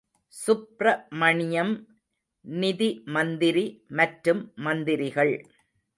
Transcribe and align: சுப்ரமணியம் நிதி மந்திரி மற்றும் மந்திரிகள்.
சுப்ரமணியம் 0.33 1.73
நிதி 2.45 2.89
மந்திரி 3.07 3.65
மற்றும் 3.91 4.41
மந்திரிகள். 4.57 5.35